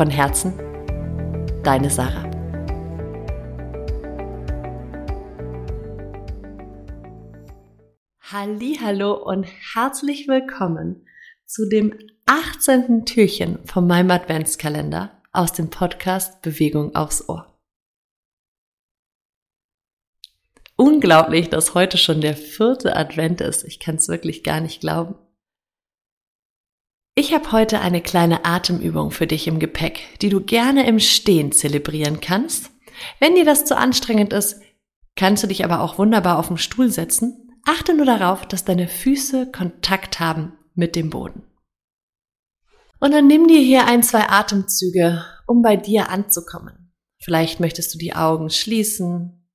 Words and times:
Von 0.00 0.08
Herzen, 0.08 0.54
deine 1.62 1.90
Sarah. 1.90 2.24
Hallo 8.22 9.12
und 9.12 9.44
herzlich 9.74 10.26
willkommen 10.26 11.06
zu 11.44 11.68
dem 11.68 11.92
18. 12.24 13.04
Türchen 13.04 13.58
von 13.66 13.86
meinem 13.86 14.10
Adventskalender 14.10 15.20
aus 15.32 15.52
dem 15.52 15.68
Podcast 15.68 16.40
Bewegung 16.40 16.94
aufs 16.94 17.28
Ohr. 17.28 17.54
Unglaublich, 20.76 21.50
dass 21.50 21.74
heute 21.74 21.98
schon 21.98 22.22
der 22.22 22.38
vierte 22.38 22.96
Advent 22.96 23.42
ist. 23.42 23.64
Ich 23.64 23.78
kann 23.78 23.96
es 23.96 24.08
wirklich 24.08 24.44
gar 24.44 24.62
nicht 24.62 24.80
glauben. 24.80 25.16
Ich 27.20 27.34
habe 27.34 27.52
heute 27.52 27.82
eine 27.82 28.00
kleine 28.00 28.46
Atemübung 28.46 29.10
für 29.10 29.26
dich 29.26 29.46
im 29.46 29.58
Gepäck, 29.58 30.18
die 30.22 30.30
du 30.30 30.40
gerne 30.40 30.86
im 30.86 30.98
Stehen 30.98 31.52
zelebrieren 31.52 32.20
kannst. 32.22 32.70
Wenn 33.18 33.34
dir 33.34 33.44
das 33.44 33.66
zu 33.66 33.76
anstrengend 33.76 34.32
ist, 34.32 34.62
kannst 35.16 35.42
du 35.42 35.46
dich 35.46 35.62
aber 35.62 35.82
auch 35.82 35.98
wunderbar 35.98 36.38
auf 36.38 36.48
den 36.48 36.56
Stuhl 36.56 36.90
setzen. 36.90 37.52
Achte 37.66 37.92
nur 37.92 38.06
darauf, 38.06 38.48
dass 38.48 38.64
deine 38.64 38.88
Füße 38.88 39.52
Kontakt 39.52 40.18
haben 40.18 40.54
mit 40.74 40.96
dem 40.96 41.10
Boden. 41.10 41.42
Und 43.00 43.12
dann 43.12 43.26
nimm 43.26 43.48
dir 43.48 43.60
hier 43.60 43.86
ein, 43.86 44.02
zwei 44.02 44.26
Atemzüge, 44.30 45.22
um 45.46 45.60
bei 45.60 45.76
dir 45.76 46.08
anzukommen. 46.08 46.94
Vielleicht 47.22 47.60
möchtest 47.60 47.92
du 47.92 47.98
die 47.98 48.14
Augen 48.14 48.48
schließen. 48.48 49.46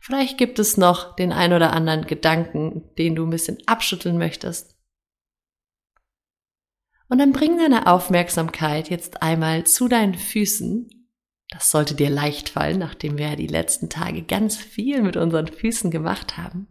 Vielleicht 0.00 0.38
gibt 0.38 0.58
es 0.58 0.76
noch 0.76 1.14
den 1.14 1.30
ein 1.30 1.52
oder 1.52 1.72
anderen 1.72 2.04
Gedanken, 2.08 2.90
den 2.98 3.14
du 3.14 3.22
ein 3.24 3.30
bisschen 3.30 3.58
abschütteln 3.66 4.18
möchtest. 4.18 4.72
Und 7.12 7.18
dann 7.18 7.32
bring 7.32 7.58
deine 7.58 7.88
Aufmerksamkeit 7.88 8.88
jetzt 8.88 9.22
einmal 9.22 9.64
zu 9.64 9.86
deinen 9.86 10.14
Füßen. 10.14 10.88
Das 11.50 11.70
sollte 11.70 11.94
dir 11.94 12.08
leicht 12.08 12.48
fallen, 12.48 12.78
nachdem 12.78 13.18
wir 13.18 13.28
ja 13.28 13.36
die 13.36 13.48
letzten 13.48 13.90
Tage 13.90 14.22
ganz 14.22 14.56
viel 14.56 15.02
mit 15.02 15.18
unseren 15.18 15.46
Füßen 15.46 15.90
gemacht 15.90 16.38
haben. 16.38 16.68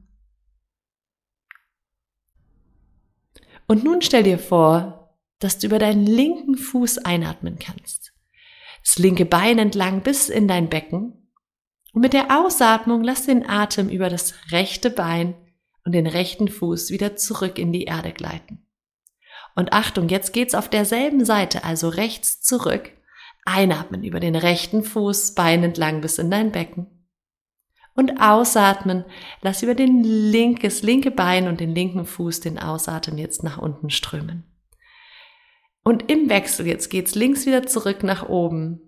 Und 3.67 3.83
nun 3.83 4.01
stell 4.01 4.23
dir 4.23 4.39
vor, 4.39 5.15
dass 5.37 5.59
du 5.59 5.67
über 5.67 5.77
deinen 5.77 6.07
linken 6.07 6.57
Fuß 6.57 6.97
einatmen 6.97 7.59
kannst. 7.59 8.11
Das 8.83 8.97
linke 8.97 9.25
Bein 9.25 9.59
entlang 9.59 10.01
bis 10.01 10.27
in 10.27 10.47
dein 10.47 10.69
Becken. 10.69 11.31
Und 11.93 12.01
mit 12.01 12.13
der 12.13 12.41
Ausatmung 12.41 13.03
lass 13.03 13.27
den 13.27 13.47
Atem 13.47 13.89
über 13.89 14.09
das 14.09 14.33
rechte 14.49 14.89
Bein 14.89 15.35
und 15.85 15.91
den 15.91 16.07
rechten 16.07 16.47
Fuß 16.47 16.89
wieder 16.89 17.15
zurück 17.15 17.59
in 17.59 17.71
die 17.71 17.83
Erde 17.83 18.11
gleiten. 18.11 18.65
Und 19.55 19.73
Achtung, 19.73 20.09
jetzt 20.09 20.33
geht's 20.33 20.55
auf 20.55 20.69
derselben 20.69 21.25
Seite, 21.25 21.63
also 21.63 21.89
rechts 21.89 22.41
zurück. 22.41 22.91
Einatmen 23.45 24.03
über 24.03 24.19
den 24.19 24.35
rechten 24.35 24.83
Fuß, 24.83 25.33
Bein 25.33 25.63
entlang 25.63 26.01
bis 26.01 26.17
in 26.17 26.31
dein 26.31 26.51
Becken. 26.51 26.87
Und 27.93 28.21
ausatmen, 28.21 29.03
lass 29.41 29.63
über 29.63 29.75
den 29.75 30.03
linkes, 30.03 30.81
linke 30.81 31.11
Bein 31.11 31.47
und 31.47 31.59
den 31.59 31.75
linken 31.75 32.05
Fuß 32.05 32.39
den 32.39 32.57
Ausatmen 32.57 33.17
jetzt 33.17 33.43
nach 33.43 33.57
unten 33.57 33.89
strömen. 33.89 34.45
Und 35.83 36.09
im 36.11 36.29
Wechsel, 36.29 36.67
jetzt 36.67 36.89
geht's 36.89 37.15
links 37.15 37.45
wieder 37.45 37.65
zurück 37.65 38.03
nach 38.03 38.29
oben. 38.29 38.81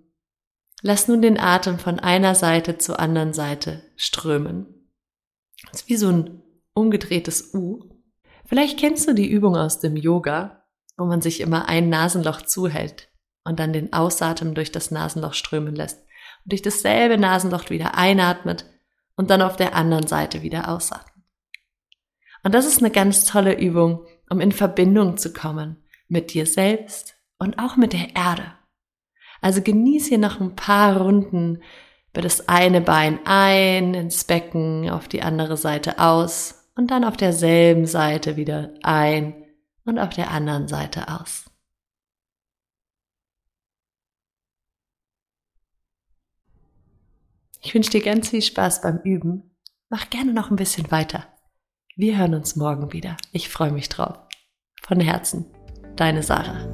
Lass 0.80 1.08
nun 1.08 1.22
den 1.22 1.38
Atem 1.38 1.78
von 1.78 1.98
einer 1.98 2.34
Seite 2.34 2.78
zur 2.78 3.00
anderen 3.00 3.32
Seite 3.32 3.82
strömen. 3.96 4.90
Das 5.70 5.82
ist 5.82 5.88
wie 5.88 5.96
so 5.96 6.08
ein 6.08 6.42
umgedrehtes 6.72 7.52
U. 7.54 7.90
Vielleicht 8.44 8.78
kennst 8.78 9.08
du 9.08 9.14
die 9.14 9.28
Übung 9.28 9.56
aus 9.56 9.80
dem 9.80 9.96
Yoga, 9.96 10.63
wo 10.96 11.04
man 11.04 11.20
sich 11.20 11.40
immer 11.40 11.68
ein 11.68 11.88
Nasenloch 11.88 12.42
zuhält 12.42 13.08
und 13.44 13.60
dann 13.60 13.72
den 13.72 13.92
Ausatmen 13.92 14.54
durch 14.54 14.72
das 14.72 14.90
Nasenloch 14.90 15.34
strömen 15.34 15.74
lässt 15.74 15.98
und 16.44 16.52
durch 16.52 16.62
dasselbe 16.62 17.18
Nasenloch 17.18 17.70
wieder 17.70 17.96
einatmet 17.96 18.64
und 19.16 19.30
dann 19.30 19.42
auf 19.42 19.56
der 19.56 19.74
anderen 19.74 20.06
Seite 20.06 20.42
wieder 20.42 20.68
ausatmet. 20.68 21.12
Und 22.42 22.54
das 22.54 22.66
ist 22.66 22.78
eine 22.78 22.90
ganz 22.90 23.24
tolle 23.24 23.58
Übung, 23.58 24.06
um 24.28 24.40
in 24.40 24.52
Verbindung 24.52 25.16
zu 25.16 25.32
kommen 25.32 25.82
mit 26.08 26.34
dir 26.34 26.46
selbst 26.46 27.14
und 27.38 27.58
auch 27.58 27.76
mit 27.76 27.92
der 27.92 28.14
Erde. 28.14 28.52
Also 29.40 29.62
genieß 29.62 30.06
hier 30.08 30.18
noch 30.18 30.40
ein 30.40 30.56
paar 30.56 30.96
Runden 30.98 31.62
über 32.12 32.22
das 32.22 32.48
eine 32.48 32.80
Bein 32.80 33.18
ein 33.24 33.94
ins 33.94 34.24
Becken, 34.24 34.88
auf 34.88 35.08
die 35.08 35.22
andere 35.22 35.56
Seite 35.56 35.98
aus 35.98 36.70
und 36.76 36.90
dann 36.90 37.04
auf 37.04 37.16
derselben 37.16 37.86
Seite 37.86 38.36
wieder 38.36 38.72
ein 38.82 39.43
und 39.84 39.98
auf 39.98 40.10
der 40.10 40.30
anderen 40.30 40.68
Seite 40.68 41.08
aus. 41.08 41.44
Ich 47.62 47.74
wünsche 47.74 47.90
dir 47.90 48.02
ganz 48.02 48.28
viel 48.28 48.42
Spaß 48.42 48.82
beim 48.82 48.98
Üben. 48.98 49.56
Mach 49.88 50.10
gerne 50.10 50.34
noch 50.34 50.50
ein 50.50 50.56
bisschen 50.56 50.90
weiter. 50.90 51.26
Wir 51.96 52.18
hören 52.18 52.34
uns 52.34 52.56
morgen 52.56 52.92
wieder. 52.92 53.16
Ich 53.32 53.48
freue 53.48 53.72
mich 53.72 53.88
drauf. 53.88 54.18
Von 54.82 55.00
Herzen, 55.00 55.46
deine 55.96 56.22
Sarah. 56.22 56.73